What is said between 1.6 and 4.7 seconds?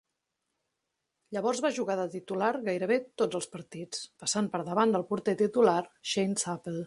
va jugar de titular gairebé tots els partits, passant per